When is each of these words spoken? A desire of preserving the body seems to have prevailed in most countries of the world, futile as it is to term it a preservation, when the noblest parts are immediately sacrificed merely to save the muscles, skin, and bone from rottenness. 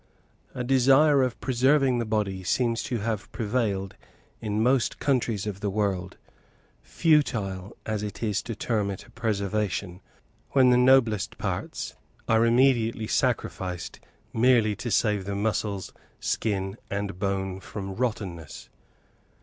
A 0.55 0.63
desire 0.63 1.21
of 1.21 1.39
preserving 1.39 1.99
the 1.99 2.05
body 2.07 2.43
seems 2.43 2.81
to 2.85 2.97
have 3.01 3.31
prevailed 3.31 3.95
in 4.41 4.63
most 4.63 4.97
countries 4.97 5.45
of 5.45 5.59
the 5.59 5.69
world, 5.69 6.17
futile 6.81 7.77
as 7.85 8.01
it 8.01 8.23
is 8.23 8.41
to 8.41 8.55
term 8.55 8.89
it 8.89 9.05
a 9.05 9.11
preservation, 9.11 10.01
when 10.53 10.71
the 10.71 10.75
noblest 10.75 11.37
parts 11.37 11.93
are 12.27 12.47
immediately 12.47 13.05
sacrificed 13.05 13.99
merely 14.33 14.75
to 14.77 14.89
save 14.89 15.25
the 15.25 15.35
muscles, 15.35 15.93
skin, 16.19 16.77
and 16.89 17.19
bone 17.19 17.59
from 17.59 17.93
rottenness. 17.93 18.69